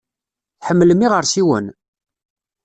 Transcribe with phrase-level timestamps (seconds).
[0.59, 1.65] Tḥemmlem iɣersiwen?